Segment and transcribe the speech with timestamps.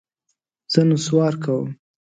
[0.71, 1.67] زه نسوار کوم.